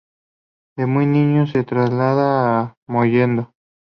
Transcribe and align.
De 0.77 0.87
muy 0.87 1.05
niño 1.05 1.45
se 1.45 1.63
traslada 1.63 2.59
a 2.59 2.73
Mollendo. 2.87 3.53